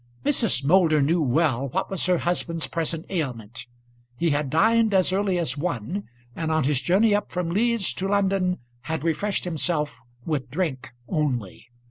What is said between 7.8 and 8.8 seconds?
to London